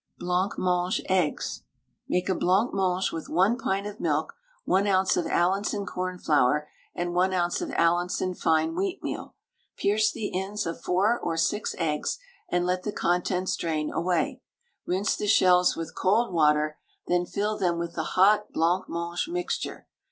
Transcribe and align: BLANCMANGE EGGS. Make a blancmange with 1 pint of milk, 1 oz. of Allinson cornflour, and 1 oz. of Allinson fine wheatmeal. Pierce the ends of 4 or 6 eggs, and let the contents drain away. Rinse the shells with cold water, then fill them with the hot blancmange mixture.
BLANCMANGE 0.17 1.01
EGGS. 1.09 1.61
Make 2.09 2.27
a 2.27 2.33
blancmange 2.33 3.11
with 3.11 3.29
1 3.29 3.55
pint 3.59 3.85
of 3.85 3.99
milk, 3.99 4.33
1 4.65 4.87
oz. 4.87 5.15
of 5.15 5.27
Allinson 5.27 5.85
cornflour, 5.85 6.67
and 6.95 7.13
1 7.13 7.33
oz. 7.35 7.61
of 7.61 7.71
Allinson 7.73 8.33
fine 8.33 8.73
wheatmeal. 8.73 9.33
Pierce 9.77 10.11
the 10.11 10.35
ends 10.35 10.65
of 10.65 10.81
4 10.81 11.19
or 11.19 11.37
6 11.37 11.75
eggs, 11.77 12.17
and 12.49 12.65
let 12.65 12.81
the 12.81 12.91
contents 12.91 13.55
drain 13.55 13.91
away. 13.91 14.41
Rinse 14.87 15.15
the 15.15 15.27
shells 15.27 15.75
with 15.75 15.93
cold 15.93 16.33
water, 16.33 16.79
then 17.05 17.27
fill 17.27 17.55
them 17.59 17.77
with 17.77 17.93
the 17.93 18.17
hot 18.17 18.51
blancmange 18.51 19.27
mixture. 19.27 19.85